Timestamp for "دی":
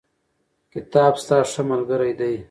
2.19-2.35